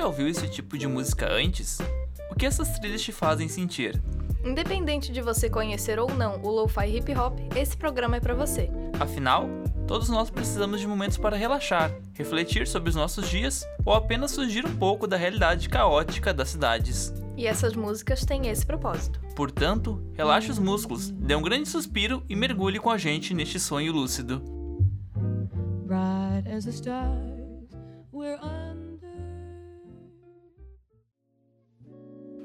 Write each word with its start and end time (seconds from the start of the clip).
já 0.00 0.06
ouviu 0.06 0.28
esse 0.28 0.48
tipo 0.48 0.78
de 0.78 0.86
música 0.86 1.30
antes? 1.30 1.76
O 2.30 2.34
que 2.34 2.46
essas 2.46 2.78
trilhas 2.78 3.02
te 3.02 3.12
fazem 3.12 3.48
sentir? 3.48 4.02
Independente 4.42 5.12
de 5.12 5.20
você 5.20 5.50
conhecer 5.50 5.98
ou 5.98 6.10
não 6.14 6.40
o 6.42 6.48
lo-fi 6.48 6.86
hip 6.96 7.14
hop, 7.14 7.38
esse 7.54 7.76
programa 7.76 8.16
é 8.16 8.20
para 8.20 8.32
você. 8.32 8.70
Afinal, 8.98 9.46
todos 9.86 10.08
nós 10.08 10.30
precisamos 10.30 10.80
de 10.80 10.86
momentos 10.86 11.18
para 11.18 11.36
relaxar, 11.36 11.94
refletir 12.14 12.66
sobre 12.66 12.88
os 12.88 12.96
nossos 12.96 13.28
dias 13.28 13.62
ou 13.84 13.92
apenas 13.92 14.34
fugir 14.34 14.64
um 14.64 14.74
pouco 14.74 15.06
da 15.06 15.18
realidade 15.18 15.68
caótica 15.68 16.32
das 16.32 16.48
cidades. 16.48 17.12
E 17.36 17.46
essas 17.46 17.74
músicas 17.74 18.24
têm 18.24 18.48
esse 18.48 18.64
propósito. 18.64 19.20
Portanto, 19.36 20.02
relaxe 20.14 20.50
os 20.50 20.58
músculos, 20.58 21.10
dê 21.10 21.34
um 21.34 21.42
grande 21.42 21.68
suspiro 21.68 22.22
e 22.26 22.34
mergulhe 22.34 22.78
com 22.78 22.88
a 22.88 22.96
gente 22.96 23.34
neste 23.34 23.60
sonho 23.60 23.92
lúcido. 23.92 24.42
Bright 25.84 26.48
as 26.50 26.64
the 26.64 26.70
stars, 26.70 27.68
we're 28.10 28.40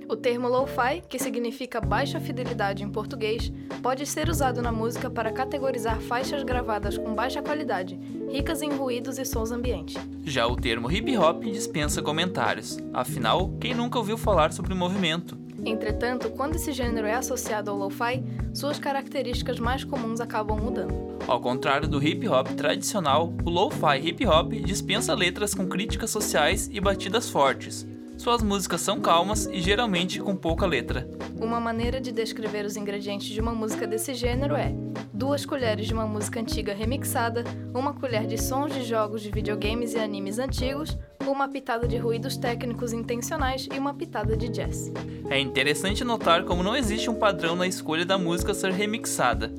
O 0.07 0.15
termo 0.15 0.47
lo-fi, 0.47 1.01
que 1.09 1.17
significa 1.17 1.81
baixa 1.81 2.19
fidelidade 2.19 2.83
em 2.83 2.89
português, 2.89 3.51
pode 3.81 4.05
ser 4.05 4.29
usado 4.29 4.61
na 4.61 4.71
música 4.71 5.09
para 5.09 5.31
categorizar 5.31 5.99
faixas 5.99 6.43
gravadas 6.43 6.95
com 6.95 7.15
baixa 7.15 7.41
qualidade, 7.41 7.99
ricas 8.29 8.61
em 8.61 8.69
ruídos 8.69 9.17
e 9.17 9.25
sons 9.25 9.51
ambientes. 9.51 9.97
Já 10.23 10.45
o 10.45 10.55
termo 10.55 10.91
hip 10.91 11.17
hop 11.17 11.43
dispensa 11.45 12.03
comentários, 12.03 12.77
afinal, 12.93 13.49
quem 13.59 13.73
nunca 13.73 13.97
ouviu 13.97 14.15
falar 14.15 14.53
sobre 14.53 14.73
o 14.73 14.77
movimento? 14.77 15.35
Entretanto, 15.65 16.29
quando 16.29 16.55
esse 16.55 16.71
gênero 16.71 17.07
é 17.07 17.15
associado 17.15 17.71
ao 17.71 17.77
lo-fi, 17.77 18.23
suas 18.53 18.77
características 18.77 19.59
mais 19.59 19.83
comuns 19.83 20.21
acabam 20.21 20.59
mudando. 20.59 20.93
Ao 21.27 21.41
contrário 21.41 21.87
do 21.87 22.03
hip 22.03 22.27
hop 22.27 22.49
tradicional, 22.49 23.33
o 23.43 23.49
lo-fi 23.49 23.97
hip 24.03 24.23
hop 24.27 24.53
dispensa 24.53 25.15
letras 25.15 25.55
com 25.55 25.65
críticas 25.65 26.11
sociais 26.11 26.69
e 26.71 26.79
batidas 26.79 27.27
fortes, 27.27 27.87
suas 28.17 28.41
músicas 28.41 28.81
são 28.81 28.99
calmas 28.99 29.45
e 29.47 29.61
geralmente 29.61 30.19
com 30.19 30.35
pouca 30.35 30.65
letra. 30.65 31.07
Uma 31.39 31.59
maneira 31.59 31.99
de 31.99 32.11
descrever 32.11 32.65
os 32.65 32.77
ingredientes 32.77 33.27
de 33.27 33.41
uma 33.41 33.53
música 33.53 33.85
desse 33.85 34.13
gênero 34.13 34.55
é 34.55 34.73
duas 35.13 35.45
colheres 35.45 35.87
de 35.87 35.93
uma 35.93 36.05
música 36.05 36.39
antiga 36.39 36.73
remixada, 36.73 37.43
uma 37.73 37.93
colher 37.93 38.25
de 38.25 38.41
sons 38.41 38.73
de 38.73 38.83
jogos 38.83 39.21
de 39.21 39.31
videogames 39.31 39.93
e 39.93 39.99
animes 39.99 40.39
antigos, 40.39 40.97
uma 41.25 41.47
pitada 41.47 41.87
de 41.87 41.97
ruídos 41.97 42.37
técnicos 42.37 42.93
intencionais 42.93 43.67
e 43.73 43.77
uma 43.79 43.93
pitada 43.93 44.35
de 44.35 44.49
jazz. 44.49 44.91
É 45.29 45.39
interessante 45.39 46.03
notar 46.03 46.43
como 46.43 46.63
não 46.63 46.75
existe 46.75 47.09
um 47.09 47.15
padrão 47.15 47.55
na 47.55 47.67
escolha 47.67 48.05
da 48.05 48.17
música 48.17 48.53
ser 48.53 48.71
remixada. 48.71 49.53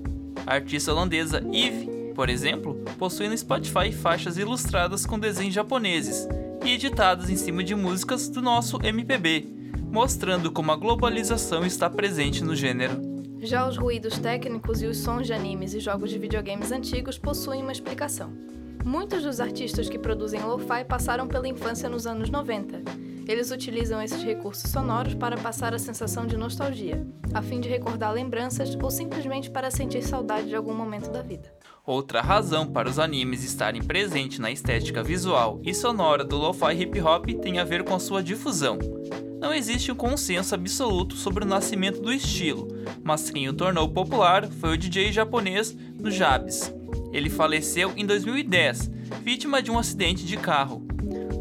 A 0.47 0.55
artista 0.55 0.93
holandesa 0.93 1.39
Eve, 1.53 2.12
por 2.15 2.29
exemplo, 2.29 2.75
possui 2.99 3.29
no 3.29 3.37
Spotify 3.37 3.91
faixas 3.93 4.39
ilustradas 4.39 5.05
com 5.05 5.19
desenhos 5.19 5.55
japoneses, 5.55 6.29
e 6.67 6.72
editadas 6.72 7.31
em 7.31 7.36
cima 7.36 7.62
de 7.62 7.77
músicas 7.77 8.28
do 8.28 8.42
nosso 8.42 8.78
MPB, 8.83 9.47
mostrando 9.89 10.50
como 10.50 10.72
a 10.72 10.77
globalização 10.77 11.64
está 11.64 11.89
presente 11.89 12.42
no 12.42 12.56
gênero. 12.56 13.00
Já 13.41 13.69
os 13.69 13.77
ruídos 13.77 14.19
técnicos 14.19 14.83
e 14.83 14.87
os 14.87 14.98
sons 14.98 15.28
de 15.28 15.33
animes 15.33 15.75
e 15.75 15.81
jogos 15.81 16.11
de 16.11 16.19
videogames 16.19 16.72
antigos 16.72 17.19
possuem 17.19 17.62
uma 17.62 17.70
explicação. 17.70 18.33
Muitos 18.84 19.22
dos 19.22 19.39
artistas 19.39 19.89
que 19.89 19.98
produzem 19.98 20.42
lo-fi 20.42 20.84
passaram 20.84 21.28
pela 21.28 21.47
infância 21.47 21.89
nos 21.89 22.05
anos 22.05 22.31
90. 22.31 22.83
Eles 23.28 23.50
utilizam 23.50 24.00
esses 24.00 24.22
recursos 24.22 24.70
sonoros 24.70 25.14
para 25.14 25.36
passar 25.36 25.74
a 25.74 25.78
sensação 25.78 26.27
de 26.27 26.36
nostalgia, 26.36 27.05
a 27.34 27.42
fim 27.42 27.60
de 27.60 27.69
recordar 27.69 28.12
lembranças 28.12 28.77
ou 28.80 28.88
simplesmente 28.88 29.50
para 29.50 29.70
sentir 29.70 30.02
saudade 30.02 30.48
de 30.48 30.55
algum 30.55 30.72
momento 30.72 31.10
da 31.10 31.22
vida. 31.22 31.53
Outra 31.84 32.20
razão 32.20 32.66
para 32.66 32.88
os 32.88 33.00
animes 33.00 33.42
estarem 33.42 33.82
presentes 33.82 34.38
na 34.38 34.53
estética 34.53 35.03
visual 35.03 35.60
e 35.65 35.75
sonora 35.75 36.25
do 36.25 36.36
lo-fi 36.36 36.72
hip 36.81 37.00
hop 37.00 37.26
tem 37.42 37.59
a 37.59 37.65
ver 37.65 37.82
com 37.82 37.98
sua 37.98 38.22
difusão. 38.22 38.78
Não 39.41 39.53
existe 39.53 39.91
um 39.91 39.97
consenso 39.97 40.54
absoluto 40.54 41.16
sobre 41.16 41.44
o 41.44 41.48
nascimento 41.48 42.00
do 42.00 42.12
estilo, 42.12 42.69
mas 43.03 43.28
quem 43.28 43.48
o 43.48 43.53
tornou 43.53 43.88
popular 43.88 44.48
foi 44.48 44.75
o 44.75 44.78
DJ 44.78 45.12
japonês 45.12 45.76
Nujabes. 45.98 46.72
Ele 47.12 47.28
faleceu 47.28 47.92
em 47.97 48.06
2010, 48.06 48.91
vítima 49.22 49.60
de 49.60 49.70
um 49.70 49.78
acidente 49.78 50.25
de 50.25 50.36
carro. 50.36 50.85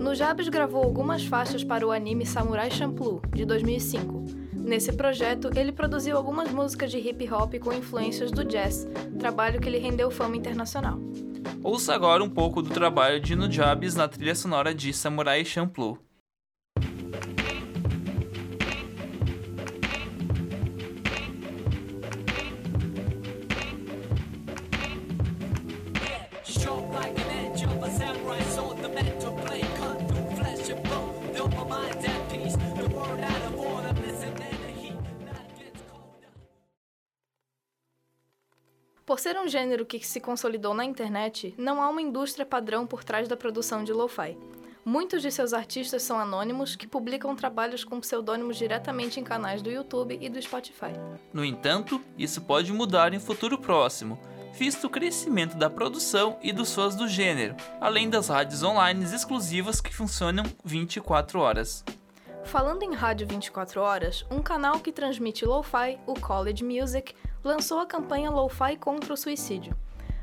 Nujabes 0.05 0.47
gravou 0.49 0.83
algumas 0.83 1.25
faixas 1.25 1.63
para 1.63 1.85
o 1.85 1.91
anime 1.91 2.27
Samurai 2.27 2.69
Champloo, 2.69 3.23
de 3.33 3.43
2005 3.43 4.23
Nesse 4.53 4.93
projeto, 4.93 5.49
ele 5.55 5.71
produziu 5.71 6.15
algumas 6.15 6.51
músicas 6.51 6.91
de 6.91 6.99
hip 6.99 7.27
hop 7.33 7.55
com 7.55 7.73
influências 7.73 8.29
do 8.29 8.43
jazz, 8.43 8.87
trabalho 9.17 9.59
que 9.59 9.67
lhe 9.67 9.79
rendeu 9.79 10.11
fama 10.11 10.37
internacional. 10.37 10.99
Ouça 11.63 11.95
agora 11.95 12.23
um 12.23 12.29
pouco 12.29 12.61
do 12.61 12.69
trabalho 12.69 13.19
de 13.19 13.35
Nujabes 13.35 13.95
na 13.95 14.07
trilha 14.07 14.35
sonora 14.35 14.75
de 14.75 14.93
Samurai 14.93 15.43
Champloo. 15.43 15.97
Por 39.05 39.19
ser 39.19 39.37
um 39.37 39.47
gênero 39.47 39.85
que 39.85 40.03
se 40.03 40.19
consolidou 40.19 40.73
na 40.73 40.83
internet, 40.83 41.53
não 41.59 41.79
há 41.79 41.87
uma 41.89 42.01
indústria 42.01 42.43
padrão 42.43 42.87
por 42.87 43.03
trás 43.03 43.27
da 43.27 43.37
produção 43.37 43.83
de 43.83 43.93
lo-fi. 43.93 44.35
Muitos 44.83 45.21
de 45.21 45.31
seus 45.31 45.53
artistas 45.53 46.01
são 46.01 46.17
anônimos 46.17 46.75
que 46.75 46.87
publicam 46.87 47.35
trabalhos 47.35 47.83
com 47.83 47.99
pseudônimos 47.99 48.57
diretamente 48.57 49.19
em 49.19 49.23
canais 49.23 49.61
do 49.61 49.69
YouTube 49.69 50.17
e 50.19 50.27
do 50.27 50.41
Spotify. 50.41 50.93
No 51.31 51.45
entanto, 51.45 52.01
isso 52.17 52.41
pode 52.41 52.73
mudar 52.73 53.13
em 53.13 53.19
futuro 53.19 53.59
próximo, 53.59 54.19
visto 54.53 54.87
o 54.87 54.89
crescimento 54.89 55.55
da 55.55 55.69
produção 55.69 56.39
e 56.41 56.51
dos 56.51 56.73
fãs 56.73 56.95
do 56.95 57.07
gênero, 57.07 57.55
além 57.79 58.09
das 58.09 58.29
rádios 58.29 58.63
online 58.63 59.05
exclusivas 59.05 59.79
que 59.79 59.93
funcionam 59.93 60.45
24 60.63 61.39
horas. 61.39 61.83
Falando 62.43 62.83
em 62.83 62.93
rádio 62.93 63.27
24 63.27 63.81
horas, 63.81 64.25
um 64.31 64.41
canal 64.41 64.79
que 64.79 64.91
transmite 64.91 65.45
lo-fi, 65.45 65.99
o 66.07 66.13
College 66.19 66.63
Music, 66.63 67.13
lançou 67.45 67.79
a 67.79 67.85
campanha 67.85 68.31
Lo-Fi 68.31 68.75
contra 68.77 69.13
o 69.13 69.17
suicídio. 69.17 69.77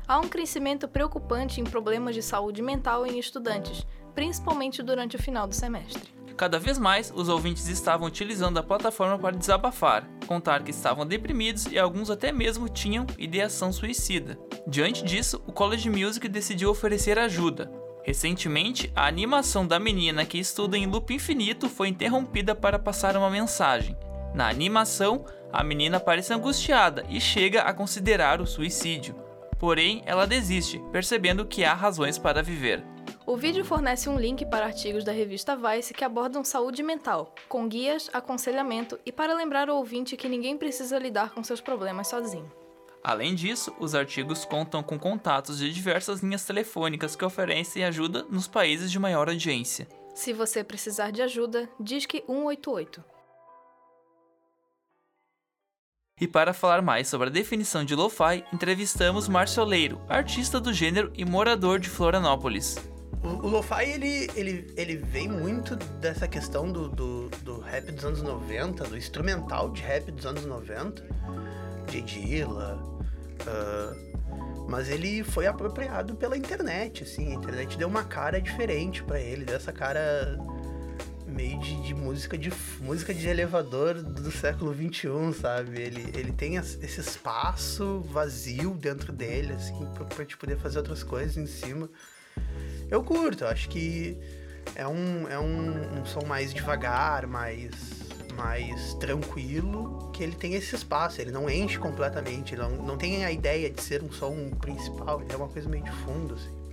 Há 0.05 0.19
um 0.19 0.27
crescimento 0.27 0.89
preocupante 0.89 1.61
em 1.61 1.63
problemas 1.63 2.13
de 2.13 2.21
saúde 2.21 2.61
mental 2.61 3.05
em 3.05 3.17
estudantes, 3.17 3.87
principalmente 4.13 4.83
durante 4.83 5.15
o 5.15 5.21
final 5.21 5.47
do 5.47 5.55
semestre. 5.55 6.13
Cada 6.35 6.59
vez 6.59 6.77
mais, 6.77 7.13
os 7.15 7.29
ouvintes 7.29 7.67
estavam 7.67 8.07
utilizando 8.07 8.57
a 8.57 8.63
plataforma 8.63 9.17
para 9.17 9.37
desabafar, 9.37 10.05
contar 10.27 10.63
que 10.63 10.71
estavam 10.71 11.05
deprimidos 11.05 11.67
e 11.67 11.79
alguns 11.79 12.09
até 12.09 12.31
mesmo 12.31 12.67
tinham 12.67 13.05
ideação 13.17 13.71
suicida. 13.71 14.37
Diante 14.67 15.03
disso, 15.05 15.41
o 15.47 15.53
College 15.53 15.89
Music 15.89 16.27
decidiu 16.27 16.69
oferecer 16.69 17.17
ajuda. 17.17 17.71
Recentemente, 18.03 18.91
a 18.93 19.07
animação 19.07 19.65
da 19.65 19.79
menina 19.79 20.25
que 20.25 20.37
estuda 20.37 20.77
em 20.77 20.87
loop 20.87 21.13
infinito 21.13 21.69
foi 21.69 21.87
interrompida 21.87 22.53
para 22.53 22.77
passar 22.77 23.15
uma 23.15 23.29
mensagem. 23.29 23.95
Na 24.33 24.49
animação, 24.49 25.23
a 25.53 25.63
menina 25.63 25.99
parece 25.99 26.33
angustiada 26.33 27.05
e 27.07 27.21
chega 27.21 27.61
a 27.61 27.71
considerar 27.71 28.41
o 28.41 28.47
suicídio. 28.47 29.15
Porém, 29.59 30.01
ela 30.05 30.25
desiste, 30.25 30.81
percebendo 30.91 31.45
que 31.45 31.63
há 31.63 31.75
razões 31.75 32.17
para 32.17 32.41
viver. 32.41 32.83
O 33.25 33.37
vídeo 33.37 33.63
fornece 33.63 34.09
um 34.09 34.17
link 34.17 34.45
para 34.47 34.65
artigos 34.65 35.03
da 35.03 35.11
revista 35.11 35.55
Vice 35.55 35.93
que 35.93 36.03
abordam 36.03 36.43
saúde 36.43 36.81
mental, 36.81 37.33
com 37.47 37.67
guias, 37.67 38.09
aconselhamento 38.11 38.99
e 39.05 39.11
para 39.11 39.35
lembrar 39.35 39.69
o 39.69 39.75
ouvinte 39.75 40.17
que 40.17 40.27
ninguém 40.27 40.57
precisa 40.57 40.97
lidar 40.97 41.29
com 41.33 41.43
seus 41.43 41.61
problemas 41.61 42.07
sozinho. 42.07 42.51
Além 43.03 43.35
disso, 43.35 43.73
os 43.79 43.93
artigos 43.93 44.45
contam 44.45 44.81
com 44.81 44.97
contatos 44.97 45.59
de 45.59 45.71
diversas 45.71 46.21
linhas 46.21 46.43
telefônicas 46.45 47.15
que 47.15 47.23
oferecem 47.23 47.83
ajuda 47.85 48.25
nos 48.29 48.47
países 48.47 48.91
de 48.91 48.97
maior 48.97 49.29
audiência. 49.29 49.87
Se 50.15 50.33
você 50.33 50.63
precisar 50.63 51.11
de 51.11 51.21
ajuda, 51.21 51.69
disque 51.79 52.23
188. 52.27 53.12
E 56.23 56.27
para 56.27 56.53
falar 56.53 56.81
mais 56.81 57.09
sobre 57.09 57.27
a 57.27 57.29
definição 57.29 57.83
de 57.83 57.93
lo-fi, 57.93 58.45
entrevistamos 58.53 59.27
Márcio 59.27 59.61
Leiro, 59.65 60.01
artista 60.07 60.57
do 60.57 60.71
gênero 60.71 61.11
e 61.17 61.25
morador 61.25 61.79
de 61.79 61.89
Florianópolis. 61.89 62.77
O, 63.21 63.27
o 63.27 63.49
lo-fi, 63.49 63.83
ele, 63.89 64.31
ele, 64.33 64.73
ele 64.77 64.95
vem 64.95 65.27
muito 65.27 65.75
dessa 65.75 66.25
questão 66.25 66.71
do, 66.71 66.87
do, 66.87 67.27
do, 67.43 67.59
rap 67.59 67.91
dos 67.91 68.05
anos 68.05 68.21
90, 68.21 68.85
do 68.85 68.97
instrumental 68.97 69.69
de 69.71 69.81
rap 69.81 70.09
dos 70.13 70.25
anos 70.25 70.45
90, 70.45 71.05
de 71.87 72.01
Dilla, 72.01 72.81
uh, 73.41 74.69
mas 74.69 74.87
ele 74.87 75.25
foi 75.25 75.45
apropriado 75.45 76.15
pela 76.15 76.37
internet, 76.37 77.03
assim, 77.03 77.33
a 77.33 77.35
internet 77.35 77.77
deu 77.77 77.89
uma 77.89 78.05
cara 78.05 78.41
diferente 78.41 79.03
para 79.03 79.19
ele, 79.19 79.43
dessa 79.43 79.73
cara 79.73 80.37
meio 81.33 81.59
de, 81.59 81.81
de, 81.81 81.93
música 81.93 82.37
de 82.37 82.51
música 82.79 83.13
de 83.13 83.27
elevador 83.27 84.01
do 84.01 84.31
século 84.31 84.71
21, 84.71 85.33
sabe? 85.33 85.81
Ele, 85.81 86.01
ele 86.17 86.31
tem 86.31 86.57
esse 86.57 86.99
espaço 86.99 88.01
vazio 88.01 88.71
dentro 88.71 89.11
dele, 89.11 89.53
assim, 89.53 89.85
pra, 89.93 90.05
pra 90.05 90.25
te 90.25 90.37
poder 90.37 90.57
fazer 90.57 90.77
outras 90.77 91.03
coisas 91.03 91.35
em 91.35 91.47
cima. 91.47 91.89
Eu 92.89 93.03
curto, 93.03 93.43
eu 93.43 93.47
acho 93.47 93.67
que 93.69 94.17
é 94.75 94.87
um, 94.87 95.27
é 95.27 95.39
um, 95.39 96.01
um 96.01 96.05
som 96.05 96.25
mais 96.25 96.53
devagar, 96.53 97.27
mais, 97.27 97.71
mais 98.35 98.93
tranquilo, 98.95 100.11
que 100.13 100.23
ele 100.23 100.35
tem 100.35 100.53
esse 100.53 100.75
espaço, 100.75 101.21
ele 101.21 101.31
não 101.31 101.49
enche 101.49 101.77
completamente, 101.77 102.55
não, 102.55 102.69
não 102.69 102.97
tem 102.97 103.25
a 103.25 103.31
ideia 103.31 103.69
de 103.69 103.81
ser 103.81 104.03
um 104.03 104.11
som 104.11 104.51
principal, 104.61 105.21
ele 105.21 105.33
é 105.33 105.35
uma 105.35 105.47
coisa 105.47 105.67
meio 105.67 105.83
de 105.83 105.91
fundo, 105.91 106.35
assim. 106.35 106.63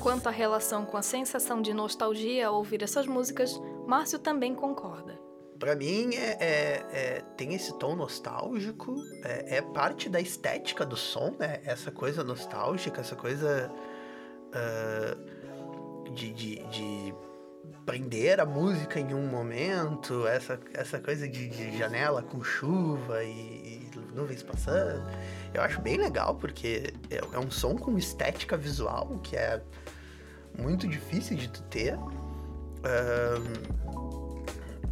Quanto 0.00 0.28
à 0.28 0.30
relação 0.30 0.86
com 0.86 0.96
a 0.96 1.02
sensação 1.02 1.60
de 1.60 1.74
nostalgia 1.74 2.46
ao 2.46 2.54
ouvir 2.54 2.82
essas 2.82 3.06
músicas, 3.06 3.60
Márcio 3.90 4.20
também 4.20 4.54
concorda. 4.54 5.18
Para 5.58 5.74
mim, 5.74 6.14
é, 6.14 6.36
é, 6.40 6.86
é, 6.92 7.24
tem 7.36 7.54
esse 7.54 7.76
tom 7.76 7.96
nostálgico, 7.96 8.94
é, 9.24 9.56
é, 9.56 9.62
parte 9.62 10.08
da 10.08 10.20
estética 10.20 10.86
do 10.86 10.96
som, 10.96 11.34
né? 11.36 11.60
Essa 11.64 11.90
coisa 11.90 12.22
nostálgica, 12.22 13.00
essa 13.00 13.16
coisa 13.16 13.68
uh, 14.54 16.10
de, 16.12 16.32
de, 16.32 16.56
de, 16.68 17.14
prender 17.84 18.38
a 18.38 18.46
música 18.46 19.00
em 19.00 19.12
um 19.12 19.26
momento, 19.26 20.24
essa, 20.24 20.60
essa 20.72 21.00
coisa 21.00 21.28
de, 21.28 21.48
de 21.48 21.76
janela 21.76 22.22
com 22.22 22.44
chuva 22.44 23.24
e, 23.24 23.28
e, 23.28 23.90
nuvens 24.14 24.44
passando. 24.44 25.04
Eu 25.52 25.62
acho 25.62 25.80
bem 25.80 25.96
legal, 25.96 26.36
porque 26.36 26.94
é, 27.10 27.16
é 27.16 27.38
um 27.40 27.50
som 27.50 27.76
com 27.76 27.98
estética 27.98 28.56
visual, 28.56 29.18
que 29.20 29.36
é 29.36 29.60
muito 30.56 30.86
difícil 30.86 31.36
de 31.36 31.48
tu 31.48 31.60
ter. 31.64 31.98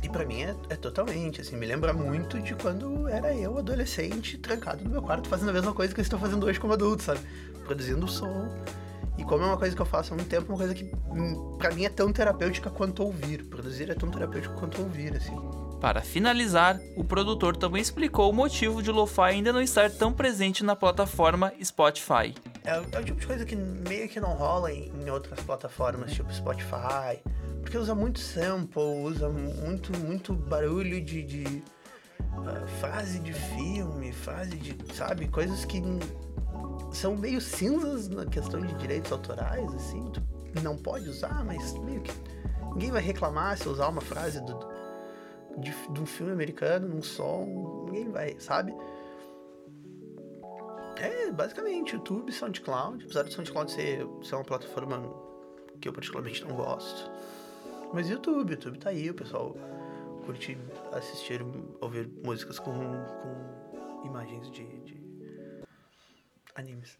E 0.03 0.09
para 0.09 0.25
mim 0.25 0.43
é, 0.43 0.55
é, 0.71 0.77
totalmente, 0.77 1.41
assim, 1.41 1.57
me 1.57 1.67
lembra 1.67 1.93
muito 1.93 2.41
de 2.41 2.55
quando 2.55 3.09
era 3.09 3.35
eu, 3.35 3.59
adolescente, 3.59 4.39
trancado 4.39 4.85
no 4.85 4.91
meu 4.91 5.03
quarto, 5.03 5.29
fazendo 5.29 5.51
a 5.51 5.53
mesma 5.53 5.73
coisa 5.73 5.93
que 5.93 6.01
eu 6.01 6.03
estou 6.03 6.19
fazendo 6.19 6.47
hoje 6.47 6.61
como 6.61 6.73
adulto, 6.73 7.03
sabe? 7.03 7.21
Produzindo 7.65 8.07
som. 8.07 8.49
E 9.19 9.25
como 9.25 9.43
é 9.43 9.47
uma 9.47 9.57
coisa 9.57 9.75
que 9.75 9.83
eu 9.83 9.87
faço 9.87 10.15
há 10.15 10.17
muito 10.17 10.29
tempo, 10.29 10.53
uma 10.53 10.59
coisa 10.59 10.73
que 10.73 10.85
hum, 11.11 11.57
para 11.59 11.75
mim 11.75 11.85
é 11.85 11.89
tão 11.89 12.13
terapêutica 12.13 12.71
quanto 12.71 13.03
ouvir. 13.03 13.45
Produzir 13.45 13.91
é 13.91 13.95
tão 13.95 14.09
terapêutico 14.09 14.55
quanto 14.55 14.81
ouvir, 14.81 15.17
assim. 15.17 15.37
Para 15.81 16.01
finalizar, 16.01 16.79
o 16.97 17.03
produtor 17.03 17.57
também 17.57 17.83
explicou 17.83 18.31
o 18.31 18.33
motivo 18.33 18.81
de 18.81 18.93
lo-fi 18.93 19.23
ainda 19.23 19.53
não 19.53 19.61
estar 19.61 19.91
tão 19.91 20.13
presente 20.13 20.65
na 20.65 20.77
plataforma 20.77 21.53
Spotify. 21.63 22.35
É, 22.69 22.97
é, 22.97 23.01
o 23.01 23.03
tipo 23.03 23.19
de 23.19 23.27
coisa 23.27 23.47
que 23.47 23.57
meio 23.57 24.07
que 24.11 24.21
não 24.21 24.35
rola 24.35 24.71
em, 24.71 24.93
em 25.01 25.09
outras 25.09 25.41
plataformas, 25.41 26.13
tipo 26.13 26.31
Spotify, 26.31 27.19
porque 27.63 27.79
usa 27.79 27.95
muito 27.95 28.19
sample, 28.19 28.83
usa 29.05 29.27
muito, 29.31 29.99
muito 29.99 30.35
barulho 30.35 31.03
de, 31.03 31.23
de 31.23 31.63
uh, 32.21 32.69
frase 32.79 33.21
de 33.21 33.33
filme, 33.33 34.13
frase 34.13 34.55
de, 34.57 34.77
sabe, 34.95 35.29
coisas 35.29 35.65
que 35.65 35.83
são 36.93 37.17
meio 37.17 37.41
cinzas 37.41 38.07
na 38.11 38.27
questão 38.27 38.61
de 38.61 38.75
direitos 38.75 39.11
autorais, 39.13 39.75
assim, 39.75 40.13
tu 40.13 40.23
não 40.63 40.77
pode 40.77 41.09
usar, 41.09 41.43
mas 41.47 41.73
meio 41.79 42.03
que 42.03 42.13
ninguém 42.75 42.91
vai 42.91 43.01
reclamar 43.01 43.57
se 43.57 43.67
usar 43.67 43.89
uma 43.89 44.03
frase 44.03 44.45
do 44.45 44.59
de, 45.57 45.75
de 45.91 46.01
um 46.01 46.07
filme 46.07 46.33
americano 46.33 46.87
num 46.87 47.03
som, 47.03 47.87
ninguém 47.87 48.11
vai, 48.11 48.37
sabe? 48.39 48.75
É, 50.99 51.31
basicamente, 51.31 51.95
YouTube, 51.95 52.33
SoundCloud, 52.33 53.05
apesar 53.05 53.23
do 53.23 53.33
SoundCloud 53.33 53.71
ser, 53.71 54.07
ser 54.23 54.35
uma 54.35 54.45
plataforma 54.45 55.03
que 55.81 55.89
eu 55.89 55.93
particularmente 55.93 56.45
não 56.45 56.57
gosto. 56.57 57.11
Mas 57.95 58.11
YouTube, 58.11 58.51
YouTube 58.51 58.79
tá 58.79 58.91
aí, 58.91 59.09
o 59.09 59.15
pessoal 59.15 59.57
curte 60.27 60.59
assistir, 60.93 61.41
ouvir 61.81 62.11
músicas 62.25 62.59
com, 62.59 62.73
com 62.73 64.07
imagens 64.07 64.51
de, 64.51 64.65
de 64.81 65.01
animes. 66.55 66.99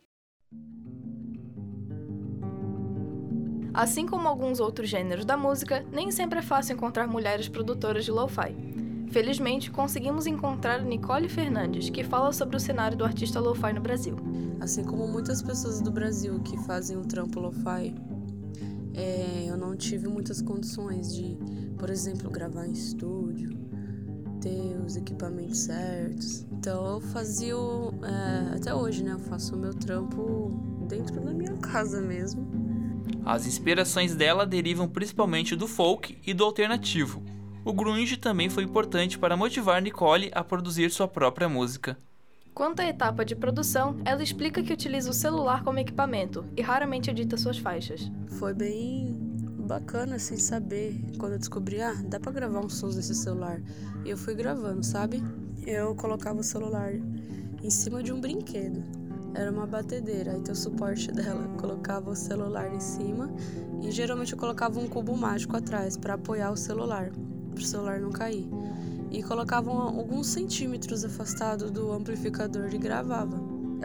Assim 3.75 4.07
como 4.07 4.27
alguns 4.27 4.61
outros 4.61 4.89
gêneros 4.89 5.25
da 5.25 5.37
música, 5.37 5.85
nem 5.93 6.11
sempre 6.11 6.39
é 6.39 6.43
fácil 6.43 6.75
encontrar 6.75 7.07
mulheres 7.07 7.49
produtoras 7.49 8.05
de 8.05 8.11
lo-fi. 8.11 8.68
Felizmente, 9.11 9.71
conseguimos 9.71 10.27
encontrar 10.27 10.83
Nicole 10.83 11.29
Fernandes, 11.29 11.91
que 11.91 12.05
fala 12.05 12.33
sobre 12.33 12.57
o 12.57 12.61
cenário 12.61 12.97
do 12.97 13.05
artista 13.05 13.41
lo-fi 13.41 13.73
no 13.73 13.81
Brasil. 13.81 14.17
Assim 14.61 14.85
como 14.85 15.07
muitas 15.09 15.43
pessoas 15.43 15.81
do 15.81 15.91
Brasil 15.91 16.41
que 16.41 16.57
fazem 16.59 16.97
o 16.97 17.05
trampo 17.05 17.41
lo-fi, 17.41 17.95
é, 18.95 19.47
eu 19.47 19.57
não 19.57 19.77
tive 19.77 20.09
muitas 20.09 20.43
condições 20.43 21.15
de, 21.15 21.39
por 21.79 21.89
exemplo, 21.91 22.31
gravar 22.31 22.67
em 22.67 22.73
estúdio, 22.73 23.57
ter 24.41 24.77
os 24.85 24.97
equipamentos 24.97 25.61
certos. 25.61 26.47
Então 26.53 26.87
eu 26.87 27.01
fazia, 27.01 27.57
o, 27.57 27.93
é, 28.05 28.57
até 28.57 28.75
hoje, 28.75 29.03
né? 29.03 29.13
Eu 29.13 29.21
faço 29.21 29.57
o 29.57 29.59
meu 29.59 29.73
trampo 29.73 30.51
dentro 30.89 31.21
da 31.21 31.33
minha 31.33 31.57
casa 31.59 32.01
mesmo 32.01 32.47
as 33.29 33.47
inspirações 33.47 34.15
dela 34.15 34.47
derivam 34.47 34.89
principalmente 34.89 35.55
do 35.55 35.69
folk 35.69 36.19
e 36.27 36.33
do 36.33 36.45
alternativo. 36.45 37.23
O 37.65 37.73
grunge 37.73 38.17
também 38.17 38.49
foi 38.49 38.65
importante 38.65 39.19
para 39.19 39.37
motivar 39.37 39.83
Nicole 39.83 40.31
a 40.35 40.43
produzir 40.43 40.91
sua 40.91 41.09
própria 41.09 41.49
música. 41.49 41.97
Quanto 42.55 42.81
à 42.81 42.87
etapa 42.87 43.25
de 43.25 43.37
produção, 43.37 44.01
ela 44.05 44.23
explica 44.23 44.63
que 44.63 44.73
utiliza 44.73 45.11
o 45.11 45.15
celular 45.15 45.63
como 45.63 45.79
equipamento 45.79 46.45
e 46.57 46.63
raramente 46.63 47.11
edita 47.11 47.37
suas 47.37 47.59
faixas. 47.59 48.11
Foi 48.39 48.53
bem 48.53 49.17
bacana 49.67 50.19
sem 50.19 50.39
saber 50.39 51.01
quando 51.19 51.33
eu 51.33 51.39
descobri, 51.39 51.81
ah, 51.81 51.95
dá 52.05 52.19
para 52.19 52.33
gravar 52.33 52.61
uns 52.61 52.75
sons 52.75 52.97
nesse 52.97 53.15
celular. 53.15 53.61
E 54.05 54.11
eu 54.11 54.17
fui 54.17 54.35
gravando, 54.35 54.85
sabe? 54.85 55.23
Eu 55.67 55.95
colocava 55.95 56.41
o 56.41 56.45
celular 56.45 56.93
em 57.63 57.71
cima 57.71 58.03
de 58.03 58.13
um 58.13 58.21
brinquedo 58.21 58.83
era 59.35 59.51
uma 59.51 59.67
batedeira, 59.67 60.33
aí 60.33 60.41
tem 60.41 60.53
o 60.53 60.57
suporte 60.57 61.13
dela. 61.13 61.47
Colocava 61.59 62.11
o 62.11 62.17
celular 62.17 62.75
em 62.75 62.81
cima 62.81 63.31
e 63.83 63.91
geralmente 63.91 64.33
eu 64.33 64.39
colocava 64.39 64.81
um 64.81 64.89
cubo 64.89 65.17
mágico 65.17 65.57
atrás 65.57 65.97
para 65.97 66.15
apoiar 66.15 66.51
o 66.51 66.57
celular, 66.57 67.13
para 67.59 67.65
o 67.65 67.67
celular 67.67 68.01
não 68.01 68.11
cair. 68.11 68.49
E 69.11 69.23
colocava 69.23 69.71
alguns 69.71 70.29
centímetros 70.29 71.05
afastado 71.05 71.71
do 71.71 71.93
amplificador 71.93 72.73
e 72.73 72.79
gravava. 72.79 73.37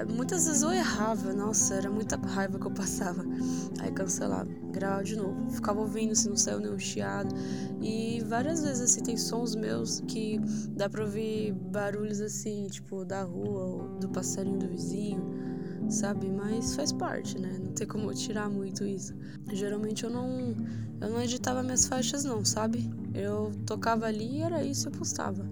Muitas 0.10 0.48
vezes 0.48 0.64
eu 0.64 0.72
errava, 0.72 1.34
nossa, 1.34 1.76
era 1.76 1.90
muita 1.90 2.18
raiva 2.18 2.60
que 2.60 2.66
eu 2.66 2.72
passava. 2.72 3.24
Aí 3.80 3.92
cancelava, 3.92 4.50
gravava 4.72 5.04
de 5.04 5.16
novo. 5.16 5.50
Ficava 5.52 5.80
ouvindo 5.80 6.16
se 6.16 6.28
não 6.28 6.36
saiu 6.36 6.60
nenhum 6.60 6.80
chiado. 6.80 7.34
E 7.82 8.22
várias 8.26 8.64
vezes 8.64 8.82
assim 8.82 9.04
tem 9.04 9.18
sons 9.18 9.56
meus 9.56 10.02
que 10.02 10.40
dá 10.70 10.90
pra 10.90 11.04
ouvir 11.04 11.54
barulhos 11.54 12.22
assim, 12.22 12.68
tipo 12.68 13.06
da 13.06 13.24
rua 13.24 13.64
ou 13.66 14.00
do 14.00 14.10
passarinho 14.10 14.58
do 14.58 14.68
vizinho, 14.68 15.24
sabe? 15.90 16.30
Mas 16.30 16.76
faz 16.76 16.92
parte, 16.92 17.40
né? 17.40 17.58
Não 17.60 17.72
tem 17.72 17.88
como 17.88 18.14
tirar 18.14 18.50
muito 18.50 18.86
isso. 18.86 19.14
Geralmente 19.52 20.04
eu 20.04 20.10
não 20.10 20.56
eu 21.02 21.10
não 21.10 21.22
editava 21.22 21.64
minhas 21.64 21.86
faixas 21.86 22.24
não, 22.24 22.44
sabe? 22.44 22.90
Eu 23.14 23.52
tocava 23.66 24.06
ali 24.06 24.38
e 24.38 24.42
era 24.42 24.64
isso, 24.64 24.88
eu 24.88 24.92
postava. 24.92 25.46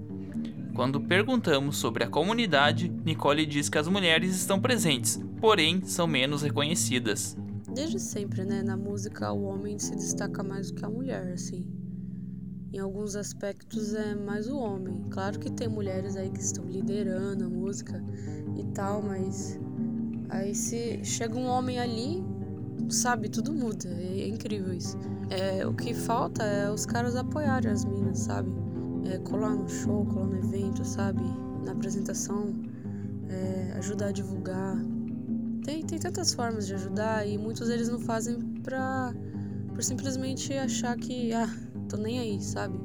Quando 0.73 1.01
perguntamos 1.01 1.77
sobre 1.77 2.03
a 2.03 2.07
comunidade, 2.07 2.89
Nicole 3.03 3.45
diz 3.45 3.67
que 3.67 3.77
as 3.77 3.88
mulheres 3.88 4.35
estão 4.35 4.59
presentes, 4.59 5.19
porém 5.39 5.83
são 5.83 6.07
menos 6.07 6.41
reconhecidas. 6.41 7.35
Desde 7.73 8.00
sempre, 8.00 8.45
né, 8.45 8.63
na 8.63 8.77
música 8.77 9.31
o 9.31 9.43
homem 9.43 9.77
se 9.77 9.95
destaca 9.95 10.43
mais 10.43 10.71
do 10.71 10.77
que 10.77 10.85
a 10.85 10.89
mulher, 10.89 11.33
assim. 11.33 11.65
Em 12.73 12.79
alguns 12.79 13.17
aspectos 13.17 13.93
é 13.93 14.15
mais 14.15 14.47
o 14.47 14.57
homem. 14.57 15.03
Claro 15.09 15.38
que 15.39 15.51
tem 15.51 15.67
mulheres 15.67 16.15
aí 16.15 16.29
que 16.29 16.39
estão 16.39 16.65
liderando 16.65 17.45
a 17.45 17.50
música 17.50 18.01
e 18.57 18.63
tal, 18.73 19.01
mas 19.01 19.59
aí 20.31 20.55
se 20.55 21.03
chega 21.03 21.38
um 21.38 21.45
homem 21.45 21.79
ali, 21.79 22.23
sabe, 22.89 23.29
tudo 23.29 23.53
muda. 23.53 23.88
É, 23.88 24.21
é 24.21 24.27
incrível 24.27 24.73
isso. 24.73 24.97
É, 25.29 25.65
o 25.65 25.73
que 25.73 25.93
falta 25.93 26.43
é 26.43 26.71
os 26.71 26.85
caras 26.85 27.15
apoiarem 27.15 27.71
as 27.71 27.85
minas, 27.85 28.19
sabe? 28.19 28.51
é, 29.05 29.17
colar 29.19 29.55
no 29.55 29.67
show, 29.67 30.05
colar 30.05 30.27
no 30.27 30.38
evento, 30.38 30.85
sabe? 30.85 31.23
Na 31.65 31.71
apresentação, 31.71 32.53
é, 33.29 33.73
ajudar 33.77 34.07
a 34.07 34.11
divulgar. 34.11 34.77
Tem, 35.63 35.83
tem 35.83 36.00
tantas 36.00 36.33
formas 36.33 36.67
de 36.67 36.73
ajudar 36.73 37.27
e 37.27 37.38
muitos 37.38 37.67
deles 37.67 37.89
não 37.89 38.00
fazem 38.00 38.39
pra, 38.63 39.13
por 39.73 39.83
simplesmente 39.83 40.53
achar 40.53 40.97
que, 40.97 41.33
ah, 41.33 41.50
tô 41.88 41.97
nem 41.97 42.19
aí, 42.19 42.41
sabe? 42.41 42.79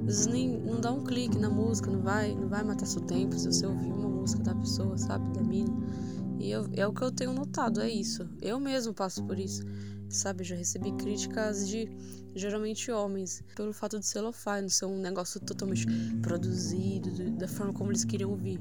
Às 0.00 0.04
vezes 0.04 0.26
nem, 0.26 0.58
não 0.60 0.80
dá 0.80 0.92
um 0.92 1.04
clique 1.04 1.38
na 1.38 1.48
música, 1.48 1.90
não 1.90 2.00
vai, 2.00 2.34
não 2.34 2.48
vai 2.48 2.62
matar 2.62 2.86
seu 2.86 3.00
tempo 3.02 3.38
se 3.38 3.46
você 3.46 3.66
ouvir 3.66 3.92
uma 3.92 4.08
música 4.08 4.42
da 4.42 4.54
pessoa, 4.54 4.96
sabe? 4.98 5.32
Da 5.32 5.42
mina. 5.42 5.72
E 6.40 6.50
eu, 6.50 6.66
é 6.72 6.86
o 6.86 6.92
que 6.92 7.02
eu 7.02 7.12
tenho 7.12 7.32
notado, 7.32 7.80
é 7.80 7.88
isso. 7.88 8.28
Eu 8.40 8.58
mesmo 8.58 8.92
passo 8.92 9.22
por 9.24 9.38
isso 9.38 9.62
sabe? 10.10 10.44
Já 10.44 10.56
recebi 10.56 10.92
críticas 10.92 11.68
de 11.68 11.88
geralmente 12.34 12.90
homens 12.90 13.42
pelo 13.54 13.72
fato 13.72 13.98
de 13.98 14.06
ser 14.06 14.20
lo-fi, 14.20 14.60
não 14.60 14.68
ser 14.68 14.86
um 14.86 14.98
negócio 14.98 15.40
totalmente 15.40 15.86
produzido, 16.20 17.30
da 17.32 17.48
forma 17.48 17.72
como 17.72 17.90
eles 17.90 18.04
queriam 18.04 18.30
ouvir. 18.30 18.60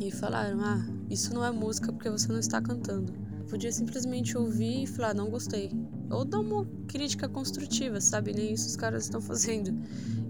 E 0.00 0.10
falaram: 0.10 0.60
ah, 0.60 0.86
isso 1.10 1.32
não 1.32 1.44
é 1.44 1.50
música 1.50 1.92
porque 1.92 2.10
você 2.10 2.28
não 2.28 2.38
está 2.38 2.60
cantando. 2.60 3.12
Podia 3.48 3.72
simplesmente 3.72 4.36
ouvir 4.36 4.84
e 4.84 4.86
falar: 4.86 5.14
não 5.14 5.30
gostei. 5.30 5.70
Ou 6.10 6.24
dar 6.24 6.40
uma 6.40 6.66
crítica 6.86 7.28
construtiva, 7.28 8.00
sabe? 8.00 8.32
Nem 8.32 8.52
isso 8.52 8.68
os 8.68 8.76
caras 8.76 9.04
estão 9.04 9.20
fazendo. 9.20 9.74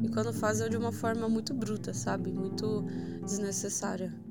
E 0.03 0.09
quando 0.09 0.33
fazem 0.33 0.67
é 0.67 0.69
de 0.69 0.77
uma 0.77 0.93
forma 0.93 1.29
muito 1.29 1.53
bruta, 1.53 1.93
sabe? 1.93 2.33
Muito 2.33 2.85
desnecessária. 3.25 4.26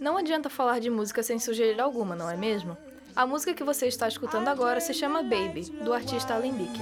Não 0.00 0.16
adianta 0.16 0.50
falar 0.50 0.80
de 0.80 0.90
música 0.90 1.22
sem 1.22 1.38
sugerir 1.38 1.80
alguma, 1.80 2.14
não 2.16 2.28
é 2.28 2.36
mesmo? 2.36 2.76
A 3.16 3.24
música 3.26 3.54
que 3.54 3.62
você 3.62 3.86
está 3.86 4.08
escutando 4.08 4.48
agora 4.48 4.80
se 4.80 4.92
chama 4.92 5.22
Baby, 5.22 5.70
do 5.84 5.92
artista 5.92 6.34
Alembic. 6.34 6.78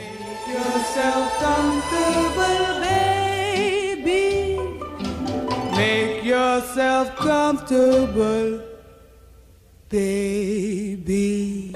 Make 5.76 6.26
yourself 6.26 7.16
comfortable, 7.16 8.62
baby. 9.90 11.71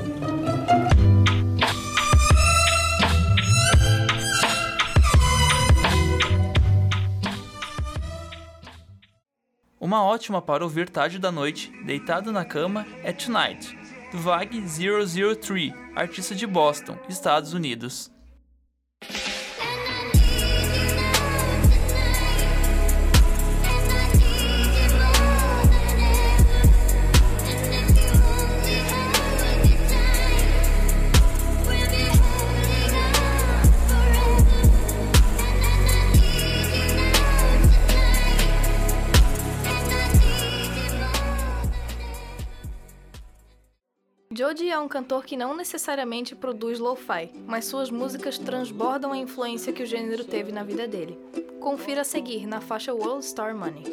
Uma 9.86 10.02
ótima 10.02 10.42
para 10.42 10.64
ouvir 10.64 10.90
tarde 10.90 11.16
da 11.16 11.30
noite, 11.30 11.70
deitado 11.84 12.32
na 12.32 12.44
cama, 12.44 12.84
é 13.04 13.12
Tonight, 13.12 13.78
do 14.10 14.18
Vag 14.18 14.60
003, 14.60 15.72
artista 15.94 16.34
de 16.34 16.44
Boston, 16.44 16.98
Estados 17.08 17.52
Unidos. 17.52 18.10
Joji 44.56 44.70
é 44.70 44.78
um 44.78 44.88
cantor 44.88 45.22
que 45.22 45.36
não 45.36 45.54
necessariamente 45.54 46.34
produz 46.34 46.78
lo-fi, 46.78 47.30
mas 47.46 47.66
suas 47.66 47.90
músicas 47.90 48.38
transbordam 48.38 49.12
a 49.12 49.18
influência 49.18 49.70
que 49.70 49.82
o 49.82 49.86
gênero 49.86 50.24
teve 50.24 50.50
na 50.50 50.62
vida 50.64 50.88
dele. 50.88 51.18
Confira 51.60 52.00
a 52.00 52.04
seguir 52.04 52.46
na 52.46 52.58
faixa 52.58 52.94
World 52.94 53.22
Star 53.22 53.54
Money. 53.54 53.84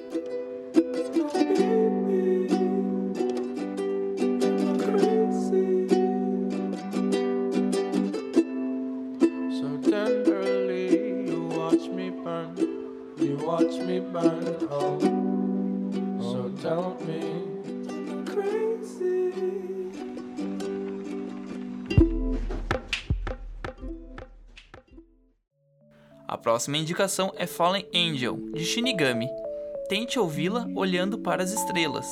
Próxima 26.53 26.77
indicação 26.77 27.33
é 27.35 27.47
Fallen 27.47 27.83
Angel, 27.95 28.37
de 28.53 28.63
Shinigami. 28.63 29.27
Tente 29.89 30.19
ouvi-la 30.19 30.67
olhando 30.75 31.17
para 31.17 31.41
as 31.41 31.51
estrelas. 31.51 32.05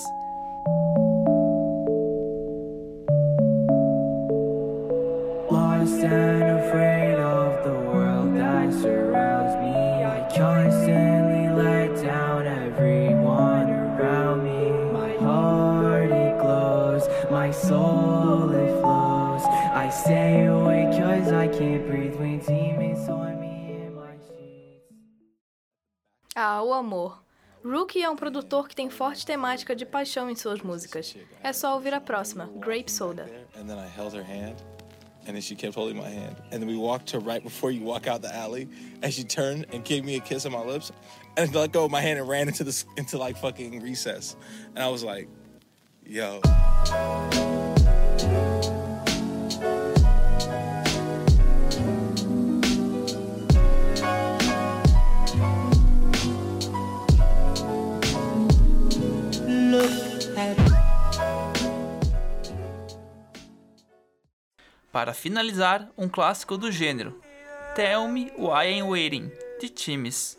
I 19.73 19.89
stay 19.89 20.45
awake 20.45 20.97
cause 20.97 21.31
I 21.31 21.47
can't 21.47 21.85
breathe 21.87 22.15
when 22.15 22.39
demons 22.39 23.07
on 23.09 23.39
me. 23.39 23.70
Ah, 26.35 26.61
o 26.63 26.73
amor. 26.73 27.23
Rookie 27.63 28.01
é 28.01 28.09
um 28.09 28.15
produtor 28.15 28.67
que 28.67 28.75
tem 28.75 28.89
forte 28.89 29.25
temática 29.25 29.75
de 29.75 29.85
paixão 29.85 30.29
em 30.29 30.35
suas 30.35 30.61
músicas. 30.61 31.15
É 31.43 31.53
só 31.53 31.75
ouvir 31.75 31.93
a 31.93 32.01
próxima, 32.01 32.49
Grape 32.55 32.91
Soda. 32.91 33.29
and 35.27 35.35
then 35.35 35.41
she 35.41 35.55
kept 35.55 35.75
holding 35.75 35.95
my 35.95 36.09
hand. 36.09 36.35
And 36.51 36.61
then 36.61 36.67
we 36.67 36.75
walked 36.75 37.07
to 37.09 37.19
right 37.19 37.43
before 37.43 37.71
you 37.71 37.83
walk 37.83 38.07
out 38.07 38.21
the 38.21 38.35
alley, 38.35 38.67
and 39.01 39.13
she 39.13 39.23
turned 39.23 39.67
and 39.71 39.83
gave 39.83 40.03
me 40.03 40.15
a 40.15 40.19
kiss 40.19 40.45
on 40.45 40.51
my 40.51 40.63
lips, 40.63 40.91
and 41.37 41.53
let 41.53 41.71
go 41.71 41.85
of 41.85 41.91
my 41.91 42.01
hand 42.01 42.19
and 42.19 42.27
ran 42.27 42.47
into 42.47 42.63
the 42.63 42.83
into 42.97 43.17
like 43.17 43.37
fucking 43.37 43.81
recess. 43.81 44.35
And 44.75 44.83
I 44.83 44.89
was 44.89 45.03
like, 45.03 45.27
"Yo." 46.05 46.41
Para 65.01 65.15
finalizar, 65.15 65.89
um 65.97 66.07
clássico 66.07 66.55
do 66.55 66.71
gênero, 66.71 67.19
Tell 67.73 68.07
Me 68.07 68.31
Why 68.37 68.77
I'm 68.77 68.83
Waiting, 68.83 69.31
de 69.59 69.67
Times. 69.67 70.37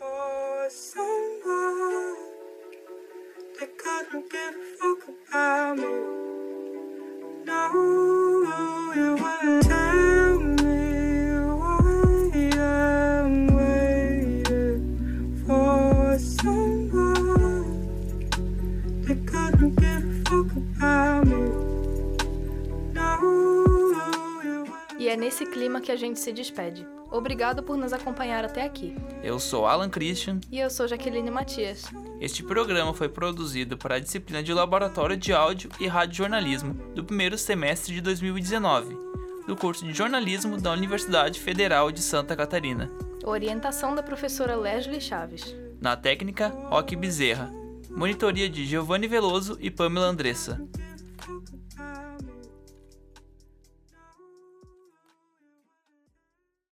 Clima 25.53 25.79
que 25.79 25.91
a 25.91 25.95
gente 25.95 26.19
se 26.19 26.33
despede. 26.33 26.85
Obrigado 27.11 27.61
por 27.61 27.77
nos 27.77 27.93
acompanhar 27.93 28.43
até 28.43 28.63
aqui. 28.63 28.95
Eu 29.21 29.37
sou 29.37 29.67
Alan 29.67 29.87
Christian. 29.87 30.41
E 30.51 30.59
eu 30.59 30.67
sou 30.67 30.87
Jaqueline 30.87 31.29
Matias. 31.29 31.83
Este 32.19 32.41
programa 32.41 32.91
foi 32.91 33.07
produzido 33.07 33.77
para 33.77 33.95
a 33.95 33.99
disciplina 33.99 34.41
de 34.41 34.51
Laboratório 34.51 35.15
de 35.15 35.31
Áudio 35.31 35.69
e 35.79 35.85
Radiojornalismo 35.85 36.73
do 36.95 37.03
primeiro 37.03 37.37
semestre 37.37 37.93
de 37.93 38.01
2019, 38.01 38.97
do 39.45 39.55
curso 39.55 39.85
de 39.85 39.93
jornalismo 39.93 40.59
da 40.59 40.71
Universidade 40.71 41.39
Federal 41.39 41.91
de 41.91 42.01
Santa 42.01 42.35
Catarina. 42.35 42.91
Orientação 43.23 43.93
da 43.93 44.01
professora 44.01 44.55
Leslie 44.55 44.99
Chaves. 44.99 45.55
Na 45.79 45.95
técnica, 45.95 46.47
Roque 46.47 46.95
Bezerra. 46.95 47.53
Monitoria 47.91 48.49
de 48.49 48.65
Giovanni 48.65 49.07
Veloso 49.07 49.55
e 49.61 49.69
Pamela 49.69 50.07
Andressa. 50.07 50.59